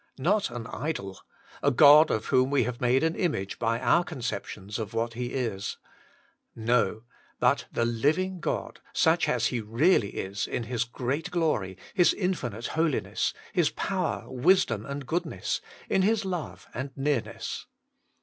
Not 0.17 0.49
an 0.49 0.65
idol, 0.65 1.19
a 1.61 1.69
God 1.69 2.09
of 2.09 2.25
whom 2.25 2.49
we 2.49 2.63
have 2.63 2.81
made 2.81 3.03
an 3.03 3.15
image 3.15 3.59
by 3.59 3.79
our 3.79 4.03
conceptions 4.03 4.79
of 4.79 4.95
what 4.95 5.13
He 5.13 5.27
is. 5.27 5.77
No, 6.55 7.03
but 7.39 7.67
the 7.71 7.85
living 7.85 8.39
God. 8.39 8.79
such 8.93 9.29
as 9.29 9.49
He 9.53 9.61
really 9.61 10.07
is 10.15 10.45
44 10.45 10.57
WAITING 10.57 10.57
ON 10.57 10.57
GOBI 10.57 10.57
in 10.57 10.63
His 10.71 10.83
great 10.85 11.29
glory, 11.31 11.77
His 11.93 12.13
infinite 12.15 12.65
holiness, 12.67 13.33
His 13.53 13.69
power, 13.69 14.25
wisdom, 14.27 14.87
and 14.87 15.05
goodness, 15.05 15.61
in 15.87 16.01
His 16.01 16.25
love 16.25 16.65
and 16.73 16.89
nearness. 16.97 17.67